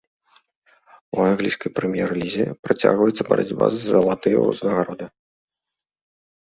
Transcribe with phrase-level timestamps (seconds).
[1.17, 5.05] У англійскай прэм'ер-лізе працягваецца барацьба за залатыя ўзнагароды.